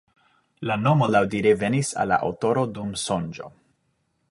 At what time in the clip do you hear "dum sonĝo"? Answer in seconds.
2.79-3.55